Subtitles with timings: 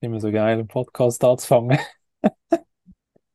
[0.00, 1.78] Immer so geil, einen Podcast anzufangen.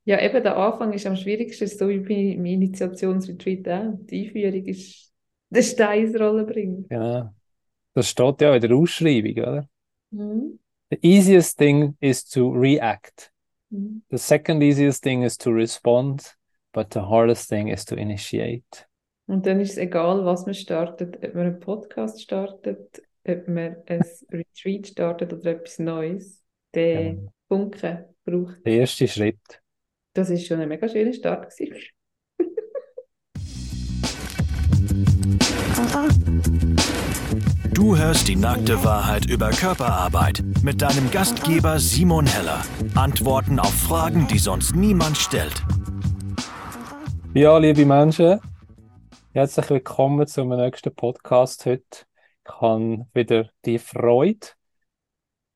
[0.07, 3.97] Ja, eben der Anfang ist am schwierigsten, so wie beim Initiationsretreat auch.
[4.01, 5.11] Die Einführung ist
[5.49, 6.85] der Stein ins Rollen bringen.
[6.87, 7.33] Genau.
[7.95, 9.67] Das steht ja in der Ausschreibung, oder?
[10.11, 10.59] Mhm.
[10.91, 13.31] The easiest thing is to react.
[13.71, 14.03] Mhm.
[14.11, 16.37] The second easiest thing is to respond,
[16.71, 18.85] but the hardest thing is to initiate.
[19.25, 23.77] Und dann ist es egal, was man startet, ob man einen Podcast startet, ob man
[23.87, 26.44] ein Retreat startet oder etwas Neues.
[26.75, 27.31] Der Genau.
[27.47, 28.65] Funke braucht.
[28.65, 29.61] Der erste Schritt.
[30.13, 31.53] Das ist schon ein mega schöner Start.
[37.73, 42.63] Du hörst die nackte Wahrheit über Körperarbeit mit deinem Gastgeber Simon Heller.
[42.95, 45.63] Antworten auf Fragen, die sonst niemand stellt.
[47.33, 48.39] Ja, liebe Menschen,
[49.33, 51.83] herzlich willkommen zum nächsten Podcast heute.
[52.45, 54.47] Ich habe wieder die Freude,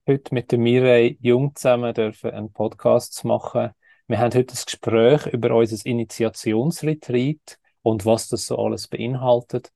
[0.09, 3.69] heute mit der Mireille Jung zusammen dürfen einen Podcast machen.
[4.07, 9.71] Wir haben heute ein Gespräch über unser Initiationsretreat und was das so alles beinhaltet.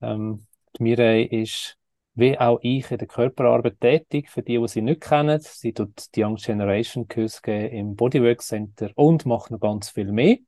[0.00, 1.76] Ähm, die Mireille ist,
[2.14, 4.30] wie auch ich, in der Körperarbeit tätig.
[4.30, 8.90] Für die, die sie nicht kennen, sie tut die Young Generation Kurs im Bodywork Center
[8.94, 10.38] und macht noch ganz viel mehr.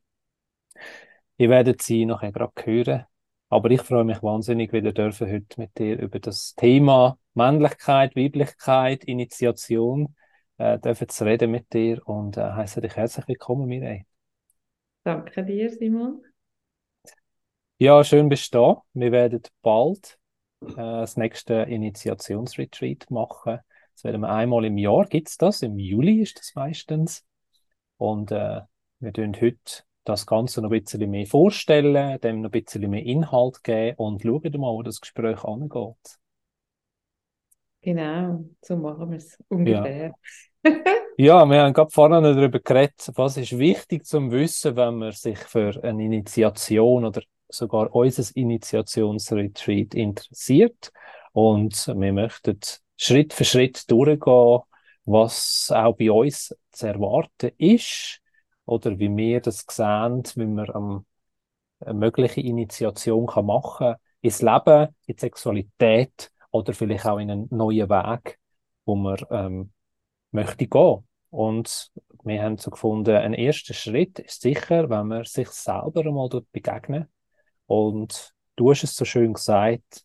[1.36, 3.04] Ihr werdet sie nachher gerade hören.
[3.50, 9.04] Aber ich freue mich wahnsinnig, wieder dürfen heute mit dir über das Thema Männlichkeit, Weiblichkeit,
[9.04, 10.14] Initiation
[10.58, 14.04] äh, dürfen zu reden mit dir und äh, heiße dich herzlich willkommen, Mireille.
[15.04, 16.22] Danke dir, Simon.
[17.78, 18.82] Ja, schön bist du da.
[18.92, 20.18] Wir werden bald
[20.62, 23.60] äh, das nächste Initiationsretreat machen.
[23.94, 25.62] Das werden wir einmal im Jahr, gibt's das?
[25.62, 27.24] Im Juli ist das meistens.
[27.96, 28.60] Und äh,
[28.98, 33.04] wir tun heute das Ganze noch ein bisschen mehr vorstellen, dem noch ein bisschen mehr
[33.04, 36.19] Inhalt geben und schauen mal, wo das Gespräch angeht.
[37.82, 40.14] Genau, so machen wir es ungefähr.
[41.16, 45.12] Ja, wir haben gerade vorhin noch darüber geredet, was ist wichtig zum Wissen, wenn man
[45.12, 50.90] sich für eine Initiation oder sogar unser Initiationsretreat interessiert.
[51.32, 52.58] Und wir möchten
[52.96, 54.60] Schritt für Schritt durchgehen,
[55.04, 58.20] was auch bei uns zu erwarten ist
[58.64, 61.04] oder wie wir das sehen, wie man
[61.80, 67.48] eine mögliche Initiation kann machen ins Leben, in die Sexualität oder vielleicht auch in einen
[67.50, 68.38] neuen Weg,
[68.84, 69.72] wo man ähm,
[70.30, 71.06] möchte gehen.
[71.30, 71.92] Und
[72.24, 76.50] wir haben so gefunden, ein erster Schritt ist sicher, wenn man sich selber einmal dort
[76.50, 77.06] begegnen
[77.66, 80.04] und du hast es so schön gesagt,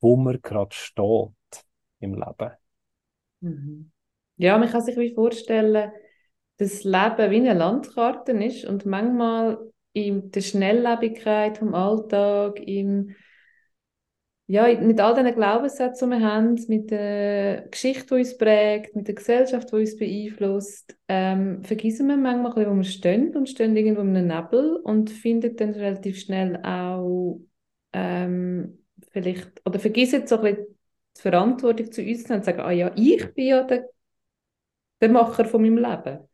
[0.00, 1.64] wo man gerade steht
[2.00, 2.50] im Leben.
[3.40, 3.90] Mhm.
[4.36, 5.92] Ja, man kann sich wie vorstellen,
[6.58, 9.58] dass das Leben wie eine Landkarte ist und manchmal
[9.92, 13.16] in der Schnelllebigkeit vom Alltag, im,
[14.50, 19.06] ja, mit all diesen Glaubenssätzen, die wir haben, mit der Geschichte, die uns prägt, mit
[19.06, 23.76] der Gesellschaft, die uns beeinflusst, ähm, vergessen wir manchmal, bisschen, wo wir stehen und stehen
[23.76, 27.40] irgendwo in einem Nebel und finden dann relativ schnell auch
[27.92, 30.56] ähm, vielleicht, oder vergessen so ein
[31.16, 33.88] die Verantwortung zu uns und sagen, ah ja, ich bin ja der,
[35.00, 36.28] der Macher von meinem Leben.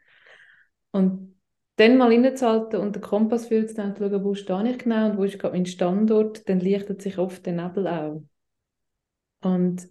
[0.90, 1.35] Und
[1.76, 5.10] dann mal innezuhalten und den Kompass fühlen zu nehmen und schauen, wo stehe ich genau
[5.10, 8.22] und wo ist gerade mein Standort, dann lichtet sich oft der Nebel auch.
[9.42, 9.88] Und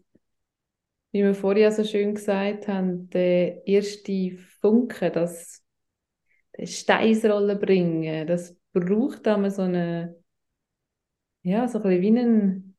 [1.12, 5.64] wie wir vorher so schön gesagt haben, der erste Funke, das
[6.62, 10.16] Steinsrollen bringen, das braucht einmal so eine,
[11.44, 12.78] ja, so ein bisschen wie einen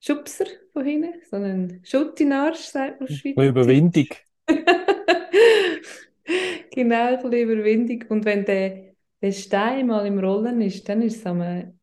[0.00, 3.50] Schubser von hinten, so einen Schutt in den Arsch, sagt man Schweizerdeutsch.
[3.50, 4.08] Überwindung.
[6.72, 8.04] Genau, ein bisschen Überwindung.
[8.10, 11.74] Und wenn der, der Stein mal im Rollen ist, dann ist es einmal,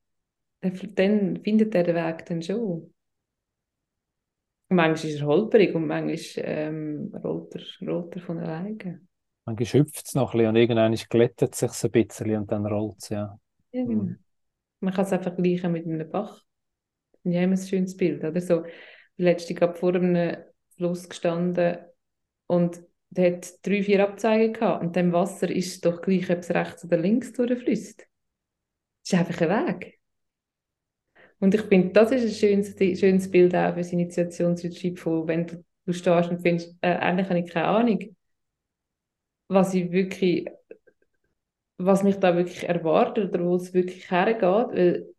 [0.61, 2.93] dann findet er den Weg dann schon.
[4.69, 9.01] Und manchmal ist er holperig und manchmal ähm, rollt, er, rollt er von alleine.
[9.45, 12.65] Manchmal hüpft es noch ein bisschen und irgendwann glättet es sich ein bisschen und dann
[12.65, 13.37] rollt es, ja.
[13.71, 14.03] Ja, genau.
[14.03, 14.17] Mhm.
[14.79, 16.41] Man kann es einfach vergleichen mit einem Bach.
[17.23, 18.63] Ja, immer ein schönes Bild, oder so.
[19.17, 20.37] Letzte gerade vor einem
[20.75, 21.77] Fluss gestanden
[22.47, 22.81] und
[23.15, 26.83] der hat drei, vier Abzweige gehabt und dem Wasser ist doch gleich, ob es rechts
[26.85, 28.07] oder links durchfließt.
[29.03, 29.99] Es ist einfach ein Weg.
[31.39, 35.45] Und ich finde, das ist ein schönes, schönes Bild auch für das Initiationsretreat, von wenn
[35.47, 37.99] du, du stehst und findest, äh, eigentlich habe ich keine Ahnung,
[39.47, 40.47] was ich wirklich,
[41.77, 45.13] was mich da wirklich erwartet oder wo es wirklich hergeht, weil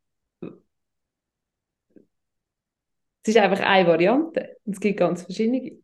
[3.23, 5.84] es ist einfach eine Variante und es gibt ganz verschiedene.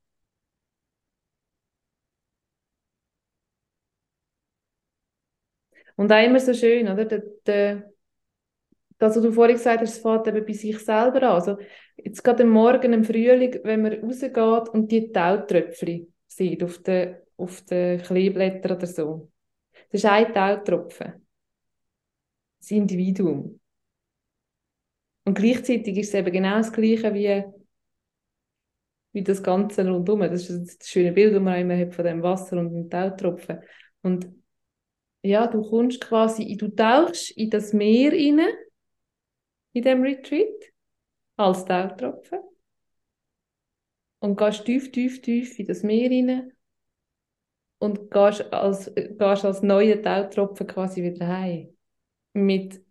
[6.00, 7.04] Und auch immer so schön, oder?
[7.04, 7.92] Der, der,
[8.96, 11.34] das, was du vorhin gesagt hast, fängt eben bei sich selber an.
[11.34, 11.58] Also,
[11.98, 17.16] jetzt gerade am Morgen, im Frühling, wenn man rausgeht und die Tautröpfchen, sieht auf den,
[17.36, 19.30] auf den Kleeblättern oder so.
[19.90, 21.26] Das ist ein Tautropfen.
[22.60, 23.60] Das Individuum.
[25.26, 27.44] Und gleichzeitig ist es eben genau das Gleiche wie,
[29.12, 30.20] wie das Ganze rundherum.
[30.20, 33.58] Das ist das schöne Bild, das man immer hat von dem Wasser und dem Tautropfen.
[34.00, 34.39] Und
[35.22, 38.40] ja, du kommst quasi, du tauchst in das Meer rein,
[39.72, 40.72] in dem Retreat,
[41.36, 42.40] als Tautropfen.
[44.18, 46.52] Und gehst tief, tief, tief in das Meer rein
[47.78, 51.76] und gehst als, gehst als neuer Tautropfen quasi wieder heim.
[52.34, 52.84] Mit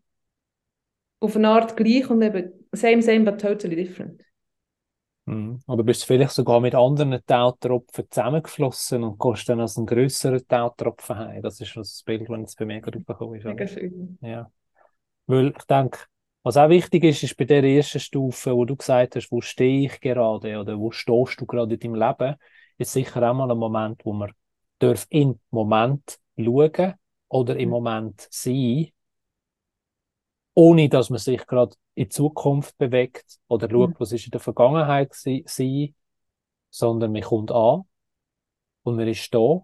[1.19, 4.23] auf eine Art gleich und eben same, same, but totally different.
[5.29, 5.61] Mhm.
[5.67, 10.45] Oder bist du vielleicht sogar mit anderen Tautropfen zusammengeflossen und gehst dann als ein grösserer
[10.45, 11.41] Tautropfen heim.
[11.41, 13.45] Das ist das Bild, das jetzt bei mir gerade aufgekommen ist.
[13.45, 14.17] Mega schön.
[14.21, 14.51] Ja.
[15.27, 15.99] Weil ich denke,
[16.41, 19.85] was auch wichtig ist, ist bei der ersten Stufe, wo du gesagt hast, wo stehe
[19.85, 22.35] ich gerade oder wo stehst du gerade in deinem Leben,
[22.77, 24.31] ist sicher auch mal ein Moment, wo man
[24.79, 26.93] darf in Moment schauen
[27.27, 27.71] oder im mhm.
[27.71, 28.87] Moment sein
[30.53, 33.95] ohne dass man sich gerade in die Zukunft bewegt oder schaut, mhm.
[33.99, 35.87] was ist in der Vergangenheit war,
[36.69, 37.83] sondern man kommt an
[38.83, 39.61] und man ist da.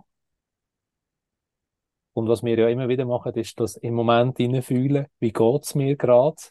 [2.13, 5.97] Und was wir ja immer wieder machen, ist das im Moment fühlen, wie geht's mir
[5.97, 6.41] gerade?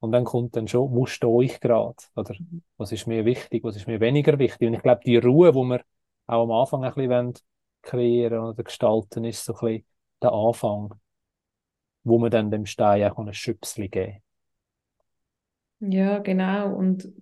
[0.00, 1.96] Und dann kommt dann schon, wo stehe ich gerade?
[2.14, 2.62] Oder mhm.
[2.76, 4.68] was ist mir wichtig, was ist mir weniger wichtig?
[4.68, 5.82] Und ich glaube, die Ruhe, wo wir
[6.26, 7.34] auch am Anfang ein bisschen
[7.82, 9.86] kreieren oder gestalten, ist so ein bisschen
[10.22, 10.94] der Anfang
[12.08, 14.22] wo man dann dem Stein auch ein Schüpsli geben
[15.80, 16.74] Ja, genau.
[16.74, 17.12] Und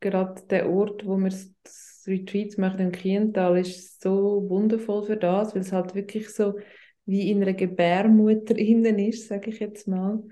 [0.00, 5.54] gerade der Ort, wo wir das Retreat machen im Kiental, ist so wundervoll für das,
[5.54, 6.58] weil es halt wirklich so
[7.04, 10.22] wie in einer Gebärmutter innen ist, sage ich jetzt mal.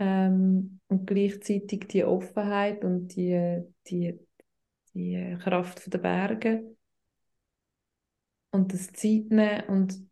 [0.00, 4.18] Ähm, und gleichzeitig die Offenheit und die, die,
[4.94, 6.76] die Kraft der Berge
[8.50, 10.08] und das Zeit nehmen und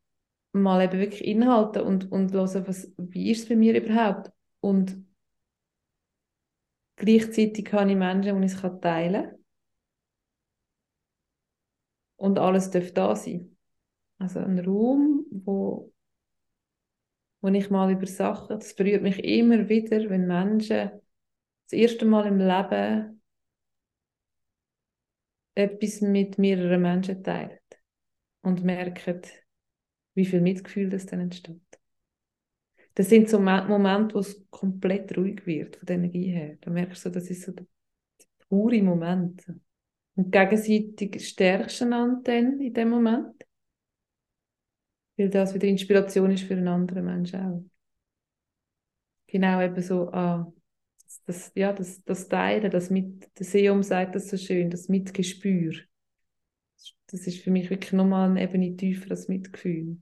[0.56, 4.32] mal eben wirklich inhalten und, und hören, was, wie ist es bei mir überhaupt?
[4.61, 5.05] Und
[6.97, 9.44] gleichzeitig habe ich Menschen, die ich es teilen kann.
[12.17, 13.56] Und alles darf da sein.
[14.19, 15.93] Also ein Raum, wo,
[17.43, 20.91] wo ich mal über Sachen, das berührt mich immer wieder, wenn Menschen
[21.64, 23.23] das erste Mal im Leben
[25.55, 27.59] etwas mit mehreren Menschen teilen
[28.43, 29.23] und merken,
[30.17, 31.61] wie viel Mitgefühl das dann entsteht.
[32.95, 36.57] Das sind so Momente, wo es komplett ruhig wird, von der Energie her.
[36.63, 37.67] Da merkst du, das ist so der,
[38.19, 39.45] der pure Moment.
[40.15, 43.45] Und gegenseitig stärkst du einander in dem Moment.
[45.19, 47.65] Weil das wieder Inspiration ist für einen anderen Menschen auch.
[49.27, 50.51] Genau eben so, ah,
[51.27, 55.75] das, ja, das, das Teilen, das mit, der Seum sagt das so schön, das Mitgespür.
[57.09, 59.99] Das ist für mich wirklich nochmal eine Ebene tiefer, das Mitgefühl.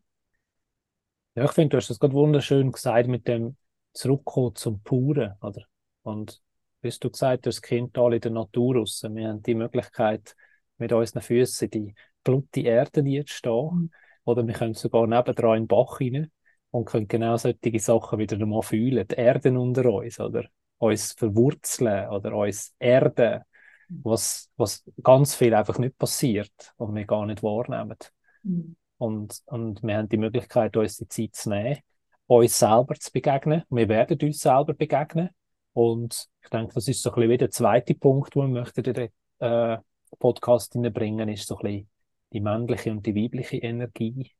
[1.34, 3.56] Ja, ich finde, du hast das gerade wunderschön gesagt mit dem
[3.92, 5.62] Zurückkommen zum Puren, oder?
[6.02, 6.40] Und
[6.80, 9.02] wie du gesagt hast, das Kind alle in der Natur raus.
[9.08, 10.36] Wir haben die Möglichkeit,
[10.78, 13.70] mit unseren Füßen die blutige Erde zu stehen.
[13.72, 13.90] Mhm.
[14.24, 16.30] Oder wir können sogar nebendran in den Bach rein
[16.70, 19.06] und können genau solche Sachen wieder mal fühlen.
[19.06, 20.44] Die Erde unter uns, oder?
[20.78, 23.42] Uns verwurzeln oder uns erden,
[23.88, 27.96] was, was ganz viel einfach nicht passiert und wir gar nicht wahrnehmen.
[28.42, 28.76] Mhm.
[29.04, 31.78] Und, und wir haben die Möglichkeit, uns die Zeit zu nehmen,
[32.26, 33.62] uns selber zu begegnen.
[33.68, 35.28] Wir werden uns selber begegnen.
[35.74, 38.82] Und ich denke, das ist so ein bisschen wie der zweite Punkt, den wir möchten
[38.82, 39.08] in den
[39.40, 39.76] äh,
[40.18, 41.90] Podcast bringen, ist so ein bisschen
[42.32, 44.32] die männliche und die weibliche Energie,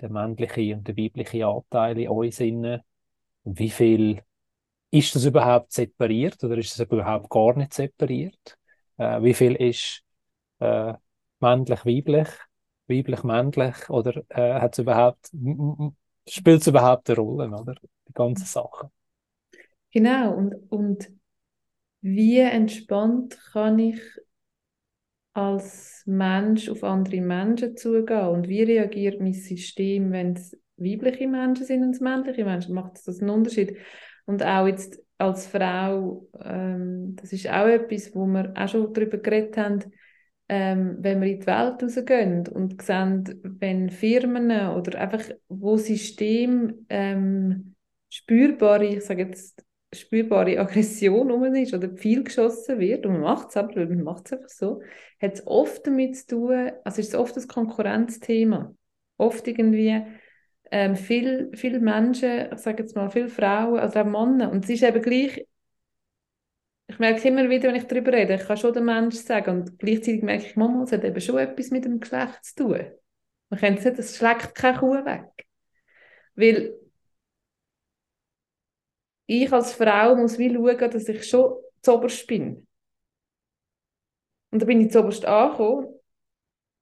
[0.00, 2.80] der männliche und der weibliche Anteil in uns innen.
[3.44, 4.22] Wie viel
[4.90, 8.56] ist das überhaupt separiert oder ist es überhaupt gar nicht separiert?
[8.96, 10.02] Äh, wie viel ist
[10.60, 10.94] äh,
[11.40, 12.28] männlich-weiblich?
[12.90, 15.30] Weiblich, männlich oder äh, überhaupt,
[16.28, 17.74] spielt es überhaupt eine Rolle, oder?
[18.08, 18.90] Die ganze Sache.
[19.92, 21.10] Genau, und, und
[22.00, 24.00] wie entspannt kann ich
[25.32, 31.66] als Mensch auf andere Menschen zugehen und wie reagiert mein System, wenn es weibliche Menschen
[31.66, 33.76] sind und männliche Menschen, macht das einen Unterschied?
[34.26, 39.18] Und auch jetzt als Frau, ähm, das ist auch etwas, wo wir auch schon darüber
[39.18, 39.92] geredet haben,
[40.52, 46.86] ähm, wenn wir in die Welt rausgehen und sehen, wenn Firmen oder einfach wo System
[46.88, 47.76] ähm,
[48.08, 49.64] spürbare, ich sage jetzt
[49.94, 54.26] spürbare Aggression um ist oder viel geschossen wird und man macht es aber, man macht
[54.26, 54.82] es einfach so,
[55.22, 58.74] hat es oft damit zu tun, also ist es oft das Konkurrenzthema.
[59.18, 60.02] Oft irgendwie
[60.72, 64.70] ähm, viel, viele Menschen, ich sage jetzt mal, viele Frauen, also auch Männer, und es
[64.70, 65.46] ist eben gleich
[66.90, 69.78] ich merke immer wieder, wenn ich darüber rede, ich kann schon den Menschen sagen und
[69.78, 72.90] gleichzeitig merke ich, Mama, es hat eben schon etwas mit dem Geschlecht zu tun.
[73.48, 75.46] Man könnte sagen, es schlägt keine Kuh weg.
[76.34, 76.74] Weil
[79.26, 82.66] ich als Frau muss wie schauen, dass ich schon zoberst bin.
[84.50, 85.94] Und dann bin ich zoberst angekommen.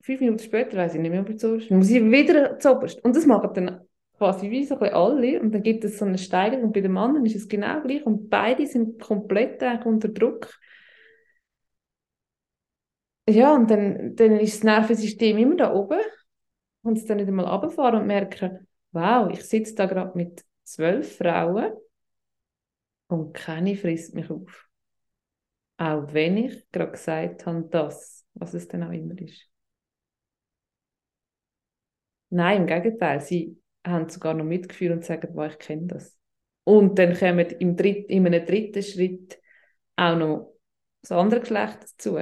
[0.01, 1.77] Fünf Minuten später weiß ich nicht mehr, ob ich zoberst bin.
[1.77, 3.05] Muss ich wieder zoberst.
[3.05, 3.88] Und das machen dann
[4.19, 5.41] quasi wie so alle.
[5.41, 6.67] Und dann gibt es so eine Steigerung.
[6.67, 8.05] Und bei den Männern ist es genau gleich.
[8.05, 10.53] Und beide sind komplett unter Druck.
[13.29, 16.01] Ja, und dann, dann ist das Nervensystem immer da oben.
[16.83, 21.17] Und es dann nicht einmal runterfahren und merken, wow, ich sitze da gerade mit zwölf
[21.17, 21.73] Frauen
[23.09, 24.69] und keine frisst mich auf.
[25.79, 29.49] Auch wenn ich gerade gesagt habe, das, was es dann auch immer ist.
[32.31, 36.17] Nein, im Gegenteil, sie haben sogar noch Mitgefühl und sagen, wow, ich kenne das.
[36.65, 39.41] Und dann kommen im dritt, in einem dritten Schritt
[39.97, 40.55] auch noch
[41.03, 42.17] das andere Geschlecht dazu.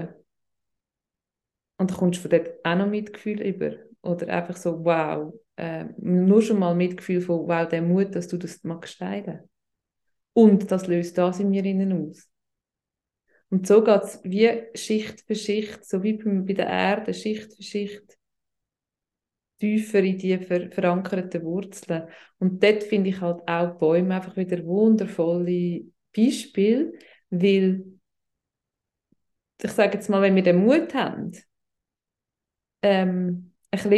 [1.79, 3.77] Und dann kommst du von dort auch noch Mitgefühl über.
[4.03, 8.37] Oder einfach so, wow, äh, nur schon mal Mitgefühl von, wow, der Mut, dass du
[8.37, 9.41] das magst teilen.
[10.33, 12.29] Und das löst das in mir innen aus.
[13.49, 17.63] Und so geht es wie Schicht für Schicht, so wie bei der Erde, Schicht für
[17.63, 18.19] Schicht,
[19.59, 22.09] tiefer in die ver verankerten Wurzeln.
[22.39, 25.85] Und dort finde ich halt auch Bäume einfach wieder wundervolle
[26.15, 26.93] Beispiele,
[27.31, 27.85] weil
[29.63, 31.33] ich sage jetzt mal, wenn wir den Mut haben,
[32.83, 33.93] ähm, ein bisschen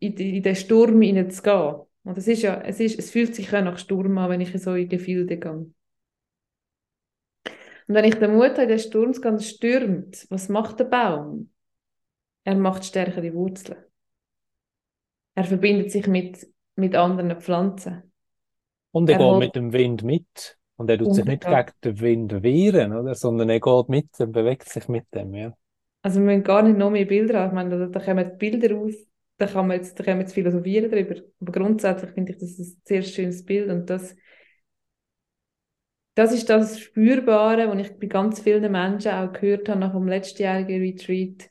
[0.00, 1.76] in, in, in den Sturm hineinzugehen.
[2.04, 4.52] Und es, ist ja, es, ist, es fühlt sich ja nach Sturm an, wenn ich
[4.62, 5.50] so in Gefilde gehe.
[5.50, 5.74] Und
[7.94, 11.50] wenn ich den Mut habe, in den Sturm zu gehen, stürmt, was macht der Baum?
[12.44, 13.78] Er macht stärkere Wurzeln.
[15.36, 18.10] Er verbindet sich mit, mit anderen Pflanzen.
[18.90, 20.58] Und er, er geht mit dem Wind mit.
[20.76, 23.14] Und er tut sich nicht gegen den Wind wehren, oder?
[23.14, 25.34] sondern er geht mit und bewegt sich mit dem.
[25.34, 25.54] Ja.
[26.02, 27.48] Also wir müssen gar nicht noch mehr Bilder haben.
[27.48, 28.94] Ich meine, da, kommen Bilder auf,
[29.36, 31.16] da kann man jetzt, da kann man jetzt philosophieren darüber.
[31.40, 34.16] Aber grundsätzlich finde ich das ein sehr schönes Bild und das,
[36.14, 40.08] das ist das Spürbare, was ich bei ganz vielen Menschen auch gehört habe nach dem
[40.08, 41.50] letztjährigen Retreat,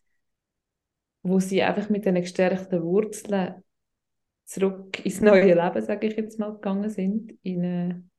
[1.21, 3.63] wo sie einfach mit den gestärkten Wurzeln
[4.45, 8.09] zurück ins neue Leben, sage ich jetzt mal, gegangen sind, in eine,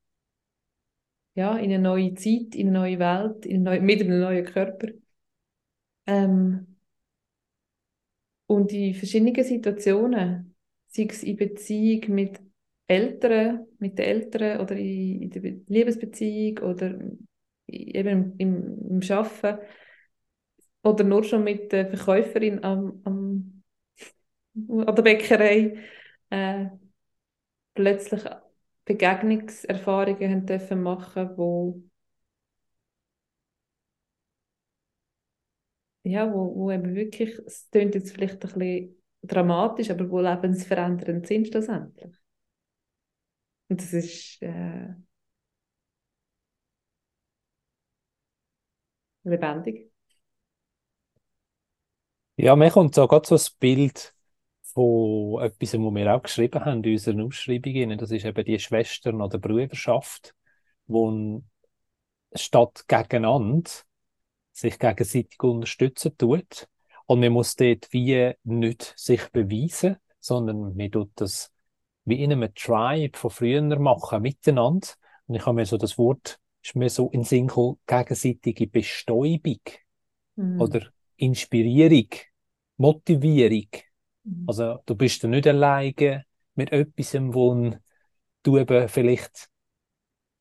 [1.35, 4.45] ja, in eine neue Zeit, in eine neue Welt, in eine neue, mit einem neuen
[4.45, 4.89] Körper.
[6.07, 6.77] Ähm,
[8.47, 10.55] und in verschiedenen Situationen,
[10.89, 12.41] sei es in Beziehung mit
[12.87, 16.99] Eltern, mit den Eltern oder in, in der Liebesbeziehung oder
[17.67, 19.59] eben im, im, Arbeiten
[20.83, 23.63] oder nur schon mit der Verkäuferin am, am,
[24.87, 25.79] an der Bäckerei
[26.31, 26.67] äh,
[27.75, 28.25] plötzlich
[28.87, 31.81] Begegnungserfahrungen haben dürfen machen, wo
[36.05, 41.27] ja, wo, wo eben wirklich, es klingt jetzt vielleicht ein bisschen dramatisch, aber wo lebensverändernd
[41.27, 42.15] sind schlussendlich.
[43.69, 44.95] Und das ist äh,
[49.25, 49.91] lebendig.
[52.37, 54.15] Ja, mir kommt so gerade so das Bild
[54.77, 57.97] von etwas, was wir auch geschrieben haben in unseren Ausschreibungen.
[57.97, 60.35] Das ist eben die Schwestern- oder Brüderschaft,
[60.87, 61.43] wo
[62.35, 63.71] statt gegeneinander
[64.53, 66.69] sich gegenseitig unterstützen tut.
[67.07, 71.51] Und man muss dort wie nicht sich beweisen, sondern man tut das
[72.05, 74.89] wie in einem Tribe von früher machen, miteinander.
[75.27, 79.61] Und ich habe mir so das Wort, ist mir so in Sinn gekommen, gegenseitige Bestäubung
[80.35, 80.61] mhm.
[80.61, 80.83] oder
[81.17, 82.09] Inspirierung,
[82.77, 83.69] Motivierung.
[84.27, 84.45] Mhm.
[84.47, 87.75] Also du bist da nicht alleine mit etwas, wo
[88.43, 89.49] du eben vielleicht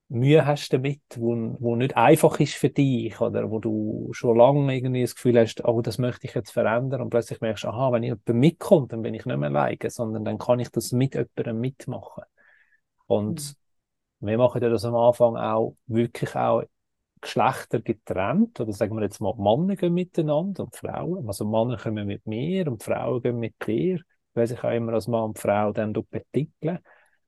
[0.07, 4.75] Mühe hast damit, wo, wo nicht einfach ist für dich oder wo du schon lange
[4.75, 7.91] irgendwie das Gefühl hast, oh, das möchte ich jetzt verändern und plötzlich merkst du, aha,
[7.91, 11.15] wenn jemand mitkommt, dann bin ich nicht mehr alleine, sondern dann kann ich das mit
[11.15, 12.23] jemandem mitmachen.
[13.07, 13.55] Und
[14.19, 14.27] mhm.
[14.27, 16.63] wir machen ja das am Anfang auch wirklich auch
[17.25, 21.27] Geschlechter getrennt, oder sagen wir jetzt mal, Männer gehen miteinander und Frauen.
[21.27, 23.99] Also Männer kommen mit mir und Frauen gehen mit dir,
[24.33, 26.79] weil sich auch immer als Mann und Frau dann betiteln.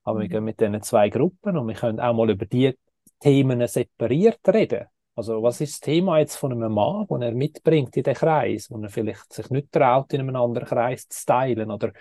[0.04, 0.32] Aber wir mhm.
[0.32, 2.78] gehen mit diesen zwei Gruppen und wir können auch mal über die
[3.20, 4.86] Themen separiert reden.
[5.16, 8.70] Also, was ist das Thema jetzt von einem Mann, den er mitbringt in den Kreis,
[8.70, 11.92] wo er vielleicht sich nicht traut, in einem anderen Kreis zu teilen oder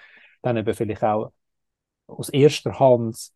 [0.43, 1.33] dann eben vielleicht auch
[2.07, 3.31] aus erster Hand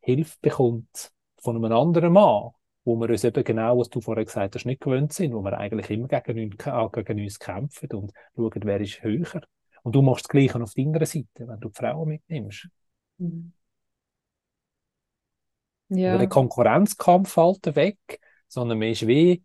[0.00, 2.50] Hilfe bekommt von einem anderen Mann,
[2.84, 5.56] wo wir uns eben genau, was du vorher gesagt hast, nicht gewöhnt sind, wo wir
[5.58, 9.42] eigentlich immer gegen, gegen uns kämpfen und schauen, wer ist höher.
[9.82, 12.68] Und du machst das Gleiche auf deiner Seite, wenn du die Frauen mitnimmst.
[13.18, 13.52] Mhm.
[15.88, 16.16] Ja.
[16.16, 17.98] Der Konkurrenzkampf fällt weg,
[18.48, 19.42] sondern man ist wie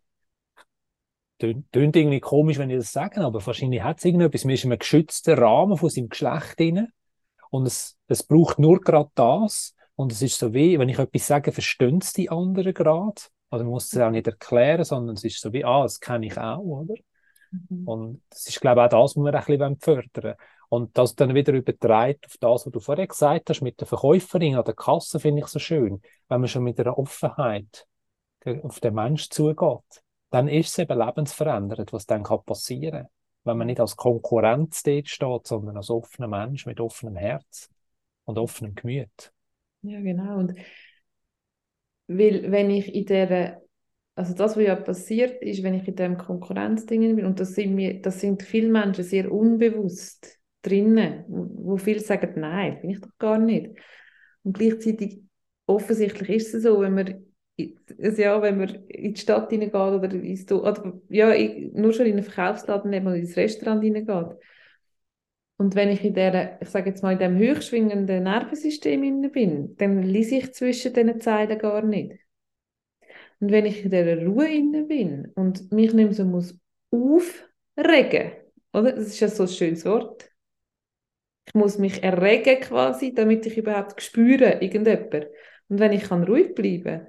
[1.38, 4.44] Tönt irgendwie komisch, wenn ich das sage, aber wahrscheinlich hat es irgendetwas.
[4.44, 6.88] Man ist in einem geschützten Rahmen von seinem Geschlecht drin.
[7.50, 9.74] Und es, es braucht nur gerade das.
[9.98, 13.20] Und es ist so wie, wenn ich etwas sage, verstehen es die anderen gerade.
[13.50, 16.26] Also man muss es auch nicht erklären, sondern es ist so wie, ah, das kenne
[16.26, 16.94] ich auch, oder?
[17.50, 17.88] Mhm.
[17.88, 20.36] Und das ist, glaube ich, auch das, was wir ein bisschen fördern
[20.68, 24.54] Und das dann wieder übertreibt auf das, was du vorher gesagt hast, mit der Verkäuferin
[24.54, 26.00] an der Kasse, finde ich so schön.
[26.28, 27.88] Wenn man schon mit einer Offenheit
[28.62, 33.08] auf den Menschen zugeht, dann ist es eben lebensverändert, was dann kann passieren kann.
[33.42, 37.68] Wenn man nicht als Konkurrenz dort steht, sondern als offener Mensch mit offenem Herz
[38.26, 39.32] und offenem Gemüt.
[39.82, 40.38] Ja, genau.
[40.38, 40.54] Und
[42.06, 43.62] weil, wenn ich in der
[44.14, 47.74] also das, was ja passiert ist, wenn ich in diesem Konkurrenzding bin, und das sind,
[47.76, 53.16] mir, das sind viele Menschen sehr unbewusst drinnen, wo viele sagen, nein, bin ich doch
[53.18, 53.70] gar nicht.
[54.42, 55.20] Und gleichzeitig,
[55.66, 57.24] offensichtlich ist es so, wenn man,
[57.56, 61.32] ja, wenn man in die Stadt hineingeht oder, ins, oder ja,
[61.72, 64.36] nur schon in einen Verkaufsladen oder ins Restaurant hineingeht.
[65.58, 70.02] Und wenn ich in der, ich sage jetzt mal, in dem höchstschwingenden Nervensystem bin, dann
[70.02, 72.14] lese ich zwischen diesen Zeilen gar nicht.
[73.40, 76.56] Und wenn ich in dieser Ruhe inne bin und mich nicht mehr so muss
[76.90, 78.32] aufregen,
[78.72, 78.92] oder?
[78.92, 80.30] Das ist ja so ein schönes Wort.
[81.46, 85.26] Ich muss mich erregen quasi, damit ich überhaupt spüre, irgendjemand.
[85.68, 87.06] Und wenn ich kann ruhig bleiben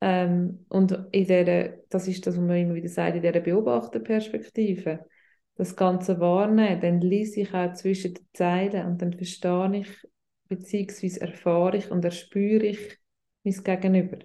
[0.00, 5.04] ähm, und in der, das ist das, was man immer wieder sagt, in dieser Beobachterperspektive,
[5.56, 9.88] das Ganze wahrnehmen, dann lese ich auch zwischen den Zeilen und dann verstehe ich,
[10.48, 12.98] beziehungsweise erfahre ich und erspüre ich
[13.44, 14.18] mein Gegenüber.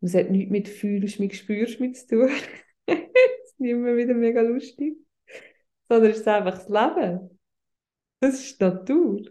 [0.00, 2.30] Und es hat nichts mit «fühlst mit «spürst mit» zu tun.
[2.86, 4.96] das ist immer wieder mega lustig.
[5.88, 7.38] Sondern es ist einfach das Leben.
[8.20, 9.22] Das ist die Natur.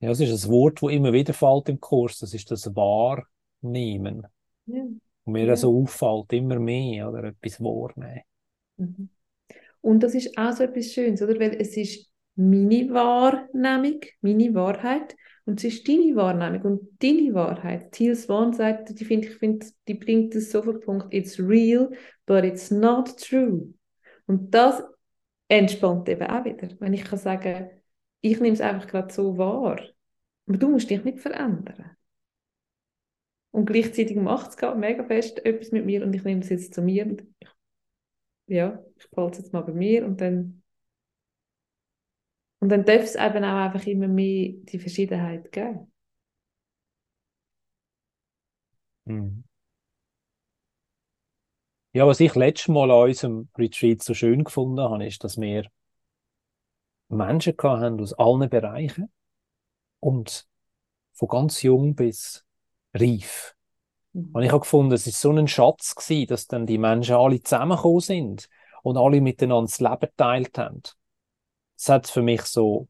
[0.00, 2.18] Ja, es ist ein Wort, das immer wieder fällt im Kurs.
[2.18, 4.26] Das ist das Wahrnehmen.
[4.68, 4.82] Ja.
[4.82, 5.56] Und mir ja.
[5.56, 8.22] so auffällt, immer mehr, oder etwas wahrnehmen.
[8.76, 9.08] Mhm.
[9.80, 11.38] Und das ist auch so etwas Schönes, oder?
[11.38, 17.92] Weil es ist meine Wahrnehmung, meine Wahrheit und es ist deine Wahrnehmung und deine Wahrheit.
[17.92, 21.38] Thiel Swan sagt, die, find, ich finde, die bringt es so auf den Punkt, it's
[21.38, 21.90] real,
[22.26, 23.72] but it's not true.
[24.26, 24.82] Und das
[25.48, 27.70] entspannt eben auch wieder, wenn ich kann sagen,
[28.20, 29.80] ich nehme es einfach gerade so wahr.
[30.46, 31.96] Aber du musst dich nicht verändern.
[33.50, 36.82] Und gleichzeitig macht es mega fest etwas mit mir und ich nehme es jetzt zu
[36.82, 37.48] mir und ich,
[38.46, 40.62] ja, ich behalte es jetzt mal bei mir und dann
[42.60, 45.92] und dann darf es eben auch einfach immer mehr die Verschiedenheit geben.
[49.06, 49.44] Mhm.
[51.92, 55.70] Ja, was ich letztes Mal an unserem Retreat so schön gefunden habe, ist, dass wir
[57.08, 59.10] Menschen haben aus allen Bereichen
[60.00, 60.46] und
[61.14, 62.44] von ganz jung bis
[62.94, 63.54] reif.
[64.12, 64.30] Mhm.
[64.32, 67.42] Und ich habe gefunden, es ist so ein Schatz gewesen, dass dann die Menschen alle
[67.42, 68.48] zusammengekommen sind
[68.82, 70.82] und alle miteinander das Leben geteilt haben
[71.78, 72.88] es hat für mich so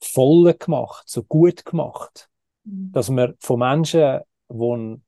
[0.00, 2.28] voll gemacht, so gut gemacht,
[2.64, 2.90] mhm.
[2.92, 5.00] dass wir von Menschen, die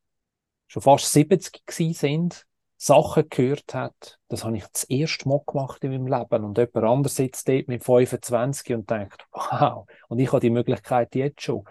[0.68, 1.62] schon fast 70
[1.94, 4.20] sind, Sachen gehört hat.
[4.28, 6.44] Das habe ich das erste Mal gemacht in meinem Leben.
[6.44, 11.14] Und jemand anderes sitzt dort mit 25 und denkt, wow, und ich habe die Möglichkeit
[11.16, 11.64] jetzt schon.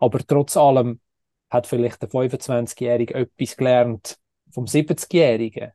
[0.00, 1.00] Aber trotz allem
[1.54, 4.18] hat vielleicht der 25-Jährige etwas gelernt
[4.50, 5.72] vom 70-Jährigen,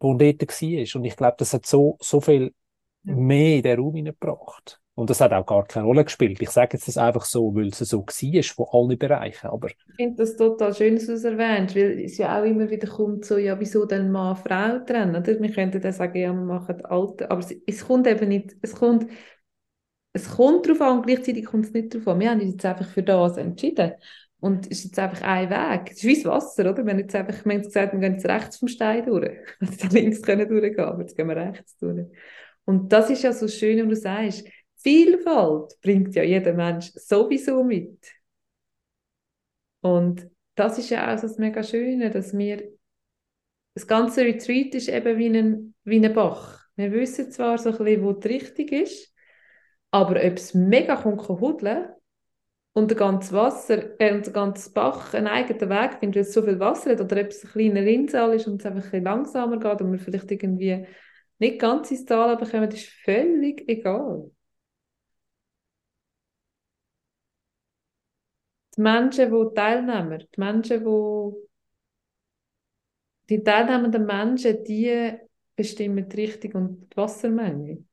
[0.00, 1.00] wo er dort war.
[1.00, 2.52] Und ich glaube, das hat so, so viel
[3.02, 4.80] mehr in den Raum hineingebracht.
[4.94, 6.42] Und das hat auch gar keine Rolle gespielt.
[6.42, 9.46] Ich sage jetzt das einfach so, weil es so war von allen Bereichen.
[9.46, 12.68] Aber ich finde das total schön, dass du es erwähnst, weil es ja auch immer
[12.68, 15.16] wieder kommt, so, ja, wieso dann Mann, Frau trennen?
[15.16, 15.40] Oder?
[15.40, 18.74] Wir könnten dann sagen, ja, wir machen Alte, aber es, es kommt eben nicht, es
[18.74, 19.06] kommt,
[20.12, 22.20] es kommt darauf an gleichzeitig kommt es nicht darauf an.
[22.20, 23.92] Wir haben uns jetzt einfach für das entschieden.
[24.40, 25.92] Und es ist jetzt einfach ein Weg.
[25.92, 26.84] Es ist wie das Wasser, oder?
[26.84, 29.36] Wir haben jetzt einfach wir haben gesagt, wir gehen jetzt rechts vom Stein durch.
[29.60, 32.06] Also links können durchgehen, aber jetzt gehen wir rechts durch.
[32.64, 34.46] Und das ist ja so schön, wenn du sagst,
[34.76, 37.98] Vielfalt bringt ja jeder Mensch sowieso mit.
[39.82, 42.62] Und das ist ja auch das mega Schöne, dass wir
[43.74, 46.60] das ganze Retreat ist eben wie ein, wie ein Bach.
[46.76, 49.12] Wir wissen zwar so ein bisschen, wo die Richtung ist,
[49.90, 51.88] aber ob es mega kommt, hudeln
[52.72, 56.32] und der ganze Wasser, äh, und der ganze Bach einen eigenen Weg findet, weil es
[56.32, 59.04] so viel Wasser hat, oder ob es ein kleiner Rinnsal ist und es einfach ein
[59.04, 60.86] langsamer geht und man vielleicht irgendwie
[61.38, 64.30] nicht ganz ins Tal bekommen, ist völlig egal.
[68.76, 71.50] Die Menschen, die teilnehmen, die Menschen, die
[73.30, 75.12] die teilnehmenden Menschen, die
[75.54, 77.84] bestimmen die Richtung und die Wassermenge.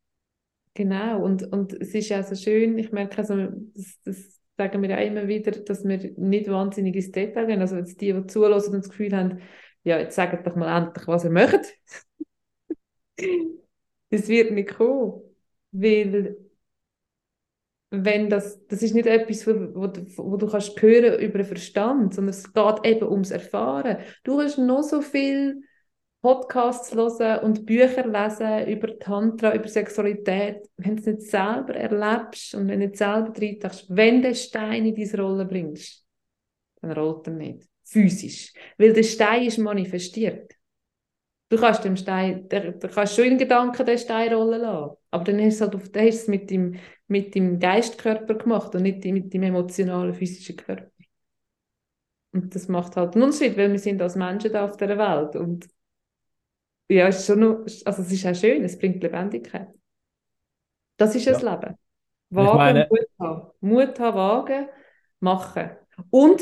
[0.78, 4.92] Genau, und, und es ist ja so schön, ich merke, also, das, das sagen wir
[4.92, 7.62] ja immer wieder, dass wir nicht wahnsinnig ins Detail gehen.
[7.62, 9.40] Also jetzt die, die zulassen und das Gefühl haben,
[9.84, 11.74] ja, jetzt sagt doch mal endlich, was ihr möchtet.
[14.12, 15.20] das wird nicht kommen.
[15.72, 16.38] Weil
[17.90, 19.92] wenn das, das ist nicht etwas, wo, wo,
[20.32, 23.98] wo du kannst hören über den Verstand, sondern es geht eben ums Erfahren.
[24.24, 25.63] Du hast noch so viel
[26.21, 32.56] Podcasts hören und Bücher lesen über Tantra, über Sexualität, wenn du es nicht selber erlebst
[32.56, 36.03] und wenn du nicht selber reintauchst, wenn du den Stein in diese Rolle bringst,
[36.82, 37.67] dann rollt er nicht.
[37.84, 38.51] Physisch.
[38.77, 40.53] Weil der Stein ist manifestiert.
[41.49, 45.39] Du kannst dem Stein, du kannst schon in Gedanken den Stein rollen lassen, aber dann
[45.39, 46.77] hast du halt auf, hast es mit dem,
[47.08, 50.91] mit dem Geistkörper gemacht und nicht mit dem emotionalen, physischen Körper.
[52.34, 55.38] Und das macht halt einen Unterschied, weil wir sind als Menschen da auf der Welt
[55.38, 55.67] und
[56.89, 59.69] ja, es ist schon noch, also es ist auch schön, es bringt Lebendigkeit.
[60.97, 61.34] Das ist ja.
[61.34, 61.78] das Leben.
[62.30, 62.88] Wagen meine...
[62.89, 63.52] Mut haben.
[63.62, 64.69] Mut haben, wagen,
[65.19, 65.69] machen.
[66.10, 66.41] Und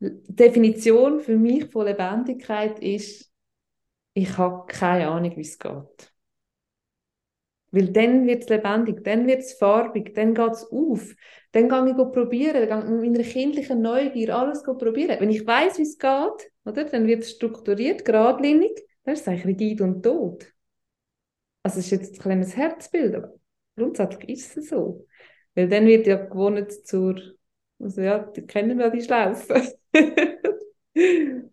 [0.00, 3.30] die Definition für mich von Lebendigkeit ist,
[4.14, 6.12] ich habe keine Ahnung, wie es geht.
[7.70, 11.14] Weil dann wird es lebendig, dann wird es farbig, dann geht es auf.
[11.52, 15.18] Dann gehe ich probieren, dann gehe ich mit meiner kindlichen Neugier alles probieren.
[15.18, 18.78] Wenn ich weiß, wie es geht, oder, dann wird es strukturiert, geradlinig.
[19.04, 20.52] Das ist eigentlich rigid und tot.
[21.62, 23.34] Also es ist jetzt ein kleines Herzbild, aber
[23.76, 25.06] grundsätzlich ist es so.
[25.54, 27.20] Weil dann wird ja gewonnen zur,
[27.78, 29.76] also ja, die kennen wir die Schlaufe.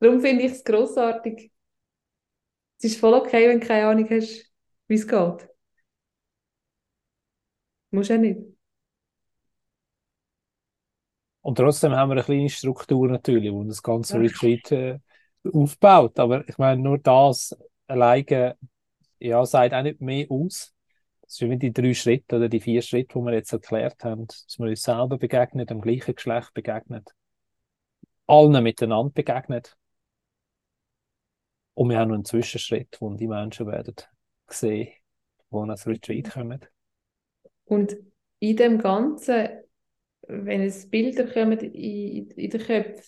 [0.00, 1.50] Darum finde ich es grossartig.
[2.78, 4.52] Es ist voll okay, wenn du keine Ahnung hast,
[4.86, 5.48] wie es geht.
[7.90, 8.40] Muss ja nicht.
[11.40, 14.20] Und trotzdem haben wir eine kleine Struktur natürlich, wo das ganze ja.
[14.20, 14.98] Retreat äh,
[15.52, 16.18] aufbaut.
[16.18, 17.56] Aber ich meine, nur das
[17.86, 18.56] alleine
[19.18, 20.74] ja, sagt auch nicht mehr aus.
[21.22, 24.58] Das sind die drei Schritte oder die vier Schritte, die wir jetzt erklärt haben, dass
[24.58, 27.10] wir uns selber begegnet, dem gleichen Geschlecht begegnet,
[28.26, 29.76] allen miteinander begegnet.
[31.74, 33.94] Und wir haben noch einen Zwischenschritt, wo die Menschen werden
[34.48, 34.88] sehen,
[35.50, 36.64] wo das Retreat kommen.
[37.66, 37.96] Und
[38.38, 39.48] in dem Ganzen,
[40.22, 43.04] wenn es Bilder kommen in, in den Köpfen,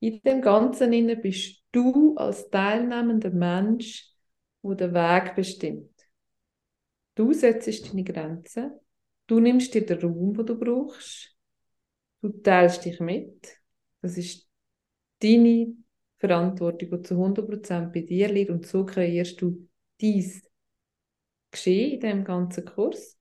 [0.00, 4.08] in dem Ganzen bist du als teilnehmender Mensch,
[4.62, 5.90] der Weg bestimmt.
[7.14, 8.72] Du setzt deine Grenzen,
[9.26, 11.36] du nimmst dir den Raum, den du brauchst,
[12.20, 13.56] du teilst dich mit.
[14.02, 14.48] Das ist
[15.20, 15.74] deine
[16.18, 19.68] Verantwortung, die zu 100% bei dir liegt und so kreierst du
[20.00, 20.42] dies
[21.50, 23.18] Geschehen in diesem ganzen Kurs.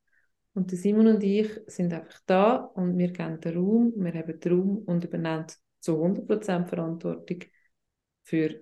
[0.53, 4.51] Und Simon und ich sind einfach da und wir geben den Raum, wir haben den
[4.51, 5.45] Raum und übernehmen
[5.79, 7.39] zu 100% Verantwortung
[8.27, 8.59] für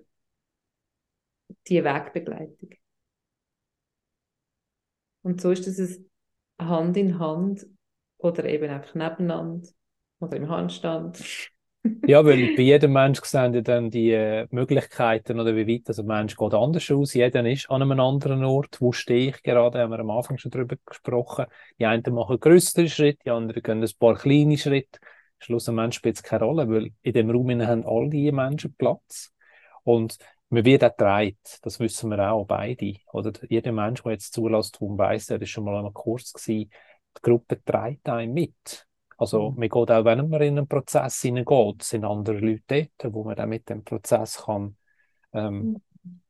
[1.66, 2.70] die Wegbegleitung.
[5.22, 6.00] Und so ist es
[6.60, 7.66] Hand in Hand
[8.18, 9.68] oder eben einfach nebeneinander
[10.20, 11.50] oder im Handstand.
[12.06, 16.02] ja, weil bei jedem Mensch sehen ja dann die äh, Möglichkeiten oder wie weit also
[16.02, 17.14] ein Mensch geht anders aus.
[17.14, 18.80] Jeder ist an einem anderen Ort.
[18.80, 19.80] Wo stehe ich gerade?
[19.80, 21.46] Haben wir am Anfang schon darüber gesprochen.
[21.80, 25.00] Die einen machen größere Schritte, die anderen können ein paar kleine Schritte.
[25.40, 29.32] Schlussendlich spielt es keine Rolle, weil in dem Raum haben alle Menschen Platz.
[29.86, 30.18] Und
[30.48, 32.94] man wird auch getragen, das wissen wir auch beide.
[33.12, 36.32] Oder jeder Mensch, der jetzt zulässt, der weiss, er ist schon mal an einem Kurs
[36.32, 36.70] gewesen,
[37.16, 38.86] die Gruppe trägt einen mit.
[39.16, 39.60] Also, mhm.
[39.60, 43.36] man geht auch, wenn man in einen Prozess hineingeht, sind andere Leute dort, wo man
[43.36, 44.76] dann mit dem Prozess kann,
[45.32, 46.20] ähm, mhm.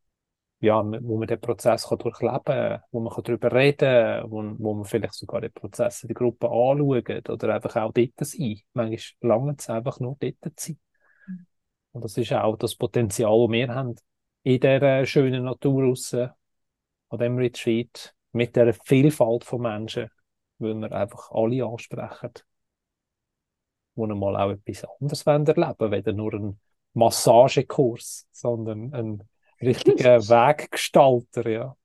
[0.60, 4.42] ja, wo man den Prozess kann durchleben kann, wo man kann darüber reden kann, wo,
[4.58, 8.60] wo man vielleicht sogar den Prozess in der Gruppe anschaut oder einfach auch dort sein.
[8.74, 10.78] Manchmal lange es einfach nur dort zu sein.
[11.96, 13.94] Und das ist auch das Potenzial, das wir haben
[14.42, 16.28] in dieser schönen Natur aussen,
[17.08, 20.10] an diesem Retreat, mit der Vielfalt von Menschen,
[20.58, 22.32] weil wir einfach alle ansprechen,
[23.94, 26.60] die einmal auch etwas anderes erleben wollen, weder nur ein
[26.92, 29.22] Massagekurs, sondern ein
[29.62, 31.76] richtiger Weggestalter, ja.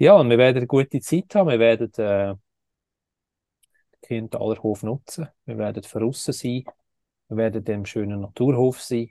[0.00, 1.50] Ja, und wir werden eine gute Zeit haben.
[1.50, 2.40] Wir werden äh, den
[4.00, 5.28] Kindtalerhof nutzen.
[5.44, 6.64] Wir werden draussen sein.
[7.28, 9.10] Wir werden im schönen Naturhof sein.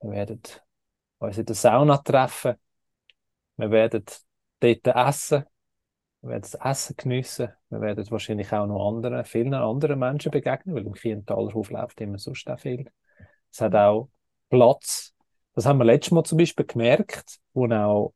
[0.00, 0.40] Wir werden
[1.18, 2.54] uns in der Sauna treffen.
[3.56, 4.04] Wir werden
[4.60, 5.44] dort essen.
[6.20, 7.48] Wir werden das Essen geniessen.
[7.68, 12.18] Wir werden wahrscheinlich auch noch anderen, vielen anderen Menschen begegnen, weil im Kindtalerhof läuft immer
[12.18, 12.88] so viel.
[13.50, 14.10] Es hat auch
[14.48, 15.12] Platz.
[15.56, 18.14] Das haben wir letztes Mal zum Beispiel gemerkt, wo auch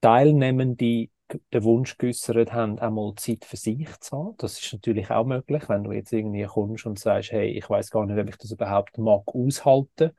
[0.00, 1.08] Teilnehmende
[1.52, 4.34] den Wunsch geäußert haben, einmal Zeit für sich zu haben.
[4.38, 7.90] Das ist natürlich auch möglich, wenn du jetzt irgendwie kommst und sagst, hey, ich weiß
[7.90, 10.10] gar nicht, ob ich das überhaupt mag aushalten.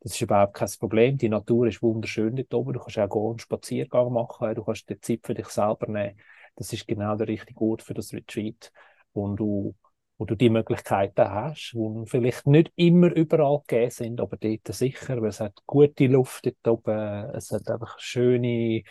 [0.00, 1.18] Das ist überhaupt kein Problem.
[1.18, 2.72] Die Natur ist wunderschön dort oben.
[2.72, 4.54] Du kannst auch gehen, einen Spaziergang machen.
[4.54, 6.18] Du kannst die Zeit für dich selber nehmen.
[6.56, 8.72] Das ist genau der richtige Ort für das Retreat,
[9.12, 9.74] wo du,
[10.18, 15.20] wo du die Möglichkeiten hast, die vielleicht nicht immer überall gegeben sind, aber dort sicher,
[15.20, 17.30] weil es hat gute Luft dort oben.
[17.34, 18.82] Es hat einfach schöne,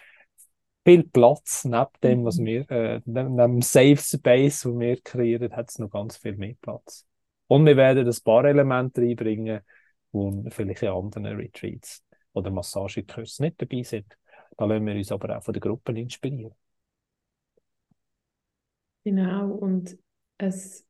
[0.85, 1.65] viel Platz.
[1.65, 2.45] Neben dem, was mhm.
[2.45, 6.55] wir, äh, neben dem Safe Space, wo wir kreieren, hat es noch ganz viel mehr
[6.61, 7.05] Platz.
[7.47, 9.61] Und wir werden ein paar Elemente reinbringen,
[10.13, 14.05] die vielleicht in anderen Retreats oder Massagekursen nicht dabei sind.
[14.57, 16.53] Da lassen wir uns aber auch von den Gruppen inspirieren.
[19.03, 19.97] Genau, und
[20.37, 20.85] es,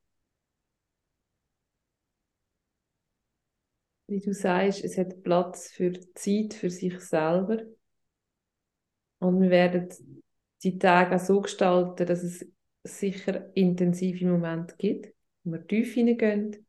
[4.08, 7.60] wie du sagst, es hat Platz für Zeit für sich selber.
[9.20, 9.90] Und wir werden
[10.64, 12.46] die Tage auch so gestalten, dass es
[12.84, 16.66] sicher intensive Momente gibt, wo wir tief hineingehen.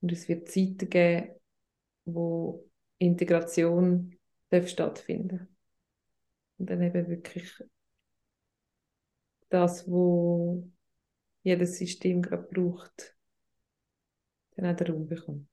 [0.00, 1.30] Und es wird Zeiten geben,
[2.04, 2.68] wo
[2.98, 4.16] Integration
[4.50, 5.48] darf stattfinden
[6.58, 7.52] Und dann eben wirklich
[9.48, 10.68] das, wo
[11.42, 13.16] jedes System gerade braucht,
[14.56, 15.48] dann auch den Raum bekommt.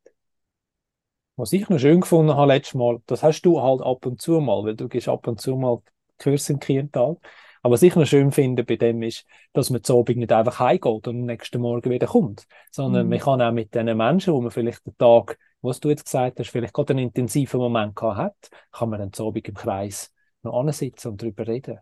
[1.36, 4.39] Was ich noch schön gefunden habe letztes Mal, das hast du halt ab und zu
[4.42, 5.82] mal, weil du gehst ab und zu mal
[6.20, 7.18] Kurs in Kiental.
[7.62, 10.60] Aber was ich noch schön finde bei dem ist, dass man zu Abend nicht einfach
[10.60, 13.10] heimgeht und am nächsten Morgen wieder kommt, sondern mhm.
[13.10, 16.40] man kann auch mit den Menschen, wo man vielleicht den Tag, was du jetzt gesagt
[16.40, 20.14] hast, vielleicht gerade einen intensiven Moment gehabt hat, kann man dann zu Abend im Kreis
[20.44, 21.80] noch ansitzen und darüber reden.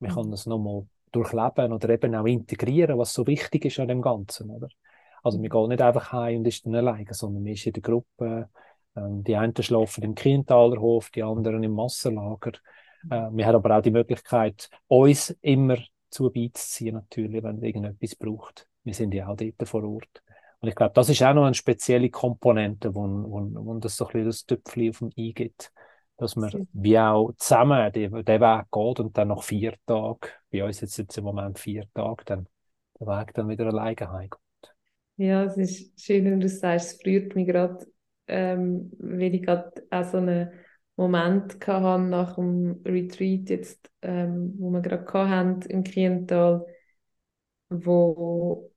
[0.00, 0.14] Man mhm.
[0.14, 4.50] kann das nochmal durchleben oder eben auch integrieren, was so wichtig ist an dem Ganzen,
[4.50, 4.68] oder?
[5.22, 7.82] Also man geht nicht einfach heim und ist dann alleine, sondern man ist in der
[7.82, 8.48] Gruppe.
[8.96, 12.52] Ähm, die einen schlafen im Kientaler Hof, die anderen im Massenlager.
[13.08, 15.78] Äh, wir haben aber auch die Möglichkeit, uns immer
[16.10, 18.66] zu beizuziehen, natürlich, wenn irgendetwas braucht.
[18.84, 20.22] Wir sind ja auch dort vor Ort.
[20.60, 24.06] Und ich glaube, das ist auch noch eine spezielle Komponente, wo, wo, wo das so
[24.06, 25.72] ein bisschen das Töpfchen auf dem I gibt
[26.20, 30.18] dass man wie auch zusammen den, den Weg geht und dann nach vier Tagen,
[30.52, 32.46] bei uns jetzt, jetzt im Moment vier Tage, dann
[33.00, 34.38] den Weg dann wieder alleine heimgeht.
[35.16, 37.86] Ja, es ist schön, wenn du sagst, es freut mich gerade,
[38.26, 40.50] ähm, weil ich gerade auch so einen
[41.00, 46.66] Moment hatte nach dem Retreat jetzt, ähm, wo wir gerade hatten im Kiental,
[47.70, 48.70] wo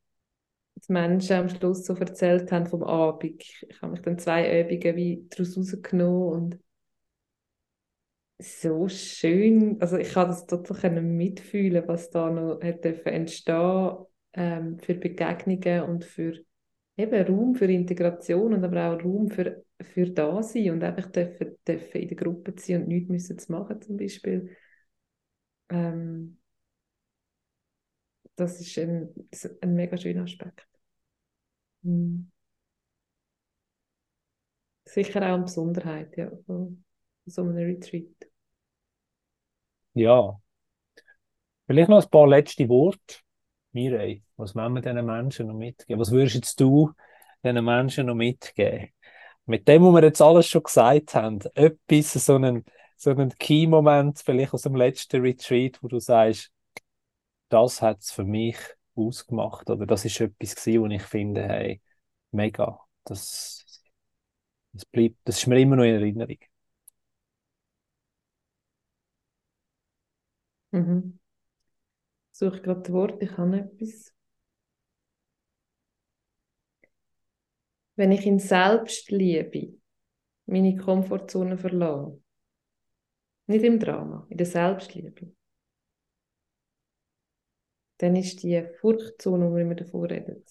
[0.75, 3.41] die Menschen am Schluss so erzählt haben vom Abend.
[3.41, 6.59] Ich habe mich dann zwei Übungen wie daraus rausgenommen und
[8.39, 13.97] so schön, also ich kann das total mitfühlen, was da noch entstehen
[14.33, 16.43] ähm, für Begegnungen und für
[16.97, 21.57] eben Raum für Integration und aber auch Raum für, für da sein und einfach dürfen,
[21.67, 24.55] dürfen in der Gruppe sein und nichts müssen zu machen zum Beispiel.
[25.69, 26.37] Ähm,
[28.35, 29.09] das ist ein,
[29.61, 30.67] ein mega schöner Aspekt.
[31.83, 32.31] Mhm.
[34.85, 36.83] Sicher auch eine Besonderheit ja, von
[37.25, 38.27] so einem Retreat.
[39.93, 40.39] Ja,
[41.67, 43.17] vielleicht noch ein paar letzte Worte.
[43.71, 45.99] Mireille, was wollen wir diesen Menschen noch mitgeben?
[45.99, 46.91] Was würdest du
[47.43, 48.89] diesen Menschen noch mitgeben?
[49.45, 52.65] Mit dem, was wir jetzt alles schon gesagt haben, etwas, so einen,
[52.97, 56.51] so einen Key-Moment vielleicht aus dem letzten Retreat, wo du sagst,
[57.49, 58.57] das hat es für mich
[58.95, 61.81] ausgemacht oder das ist etwas gewesen, wo ich finde, hey,
[62.31, 63.65] mega, das,
[64.73, 66.37] das bleibt, das ist mir immer noch in Erinnerung.
[70.71, 71.19] Mhm.
[72.33, 74.13] Suche gerade das Wort, ich habe etwas.
[77.95, 79.77] Wenn ich in Selbstliebe
[80.45, 82.21] meine Komfortzone verlasse,
[83.47, 85.33] nicht im Drama, in der Selbstliebe,
[87.97, 90.43] dann ist die Furchtzone, wo wir immer davor reden,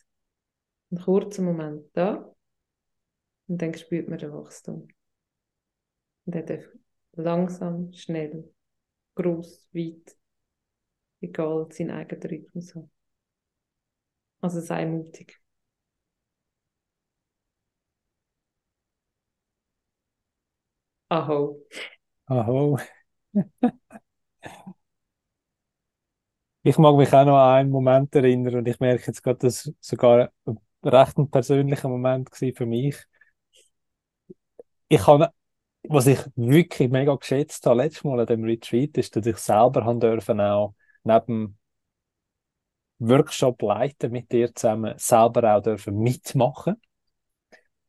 [0.91, 2.35] ein kurzer Moment da
[3.49, 4.89] und dann spürt man den Wachstum.
[6.25, 6.65] Und der darf
[7.13, 8.53] langsam, schnell
[9.17, 10.17] groß, weit,
[11.21, 12.91] egal, seinen eigenen Rhythmus haben.
[14.41, 15.42] Also sei mutig.
[21.13, 21.61] Aho.
[22.27, 22.79] Aho.
[26.63, 29.73] ich mag mich auch noch an einen Moment erinnern und ich merke jetzt gerade, dass
[29.81, 32.97] sogar ein recht ein persönlicher Moment war für mich.
[34.89, 35.33] Ich habe
[35.89, 39.85] was ich wirklich mega geschätzt habe letztes Mal an dem Retreat, ist, dass ich selber
[39.85, 41.59] haben dürfen auch neben
[43.01, 46.81] Workshop leiten mit dir zusammen, selber auch dürfen mitmachen.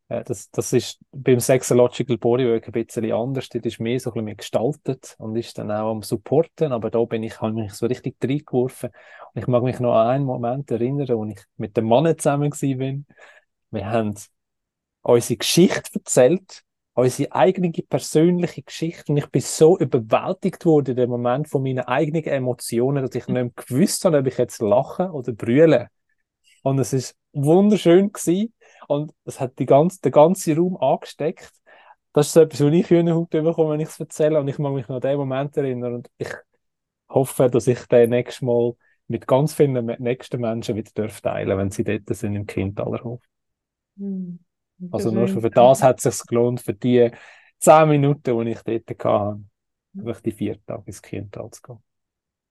[0.09, 3.49] Äh, das, das ist beim Sexological Bodywork ein bisschen anders.
[3.49, 6.71] Das ist mehr so ein bisschen gestaltet und ist dann auch am Supporten.
[6.71, 8.89] Aber da bin ich, habe mich so richtig reingeworfen.
[9.33, 12.51] Und ich mag mich noch an einen Moment erinnern, wo ich mit dem Mann zusammen
[12.51, 13.15] war.
[13.71, 14.15] Wir haben
[15.01, 16.63] unsere Geschichte erzählt
[16.93, 19.11] unsere eigene persönliche Geschichte.
[19.11, 23.27] Und ich bin so überwältigt worden in dem Moment von meinen eigenen Emotionen, dass ich
[23.27, 25.87] nicht mehr gewusst habe, ob ich jetzt lachen oder brüllen.
[26.61, 28.53] Und es ist wunderschön gewesen.
[28.87, 31.51] Und es hat die ganze, den ganzen Raum angesteckt.
[32.13, 34.39] Das ist so etwas, was ich Hühnerhaut bekomme, wenn ich es erzähle.
[34.39, 35.95] Und ich mag mich noch an den Moment erinnern.
[35.95, 36.29] Und ich
[37.09, 38.73] hoffe, dass ich den nächstes Mal
[39.07, 43.21] mit ganz vielen nächsten Menschen wieder teilen darf, wenn sie dort sind im Kindallerhof.
[43.95, 44.39] Mhm.
[44.91, 47.11] Also nur für das hat es sich gelohnt, für die
[47.59, 49.43] zehn Minuten, die ich dort hatte,
[49.93, 51.77] wirklich die vier Tage ins Kindtal zu gehen.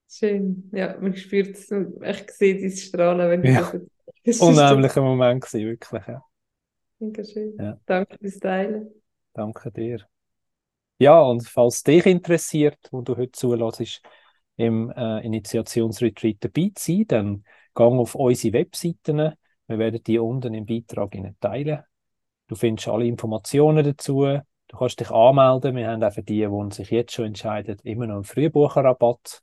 [0.09, 0.71] Schön.
[0.73, 3.62] Ja, man spürt es, ich sehe dieses Strahlen, wenn ja.
[3.62, 3.88] du das
[4.40, 6.07] Unheimlicher Moment gewesen, wirklich.
[6.07, 6.25] Ja.
[6.98, 7.57] Dankeschön.
[7.59, 7.79] Ja.
[7.87, 8.90] Danke fürs Teilen.
[9.35, 10.07] Danke dir.
[10.98, 14.03] Ja, und falls dich interessiert, wo du heute zulässt,
[14.57, 17.44] im äh, Initiationsretreat dabei zu sein, dann
[17.75, 19.33] gang auf unsere Webseiten.
[19.66, 21.83] Wir werden die unten im Beitrag teilen.
[22.46, 24.38] Du findest alle Informationen dazu.
[24.68, 25.75] Du kannst dich anmelden.
[25.75, 29.42] Wir haben auch für die, die sich jetzt schon entscheiden, immer noch einen Frühbucherrabatt.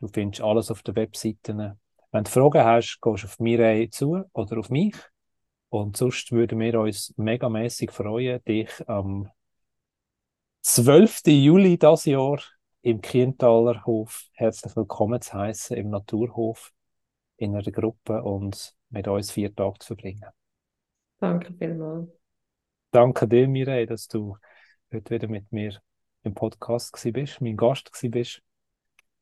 [0.00, 1.76] Du findest alles auf der Webseite.
[2.14, 4.94] Wenn du Fragen hast, gehst du auf Mireille zu oder auf mich.
[5.68, 9.28] Und sonst würden wir uns megamäßig freuen, dich am
[10.62, 11.22] 12.
[11.26, 12.40] Juli dieses Jahr
[12.82, 16.72] im Kientaler Hof herzlich willkommen zu heißen, im Naturhof,
[17.36, 20.30] in einer Gruppe und mit uns vier Tage zu verbringen.
[21.18, 22.10] Danke vielmals.
[22.92, 24.36] Danke dir, Mireille, dass du
[24.92, 25.82] heute wieder mit mir
[26.22, 28.40] im Podcast bist, mein Gast bist.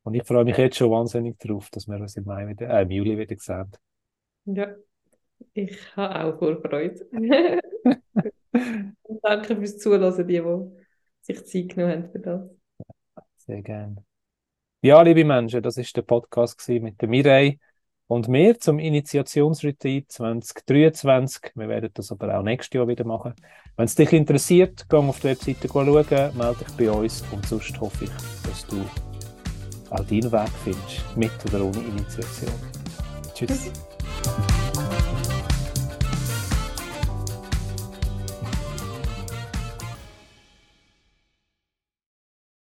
[0.05, 2.83] Und ich freue mich jetzt schon wahnsinnig darauf, dass wir uns im, Mai wieder, äh,
[2.83, 3.71] im Juli wieder sehen.
[4.45, 4.75] Ja,
[5.55, 7.07] ich habe auch Vorfreude.
[9.03, 10.43] Und danke fürs Zuhören, die, die
[11.21, 12.43] sich Zeit genommen haben für das.
[13.37, 14.05] Sehr gerne.
[14.83, 17.59] Ja, liebe Menschen, das ist der Podcast mit der Mireille
[18.09, 21.53] und mir zum Initiationsretreat 2023.
[21.55, 23.35] Wir werden das aber auch nächstes Jahr wieder machen.
[23.77, 27.81] Wenn es dich interessiert, geh auf die Webseite schauen, melde dich bei uns und sonst
[27.81, 28.11] hoffe ich,
[28.43, 28.85] dass du
[29.93, 32.53] auch deinen Weg findest, mit oder ohne Initiation.
[33.35, 33.71] Tschüss.